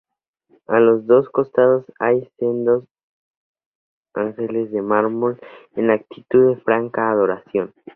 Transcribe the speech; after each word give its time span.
A 0.65 0.79
los 0.79 1.05
dos 1.05 1.29
costados, 1.29 1.85
hay 1.99 2.27
sendos 2.39 2.85
ángeles 4.15 4.71
de 4.71 4.81
mármol 4.81 5.39
en 5.75 5.91
actitud 5.91 6.55
de 6.55 6.55
franca 6.63 7.11
adoración. 7.11 7.71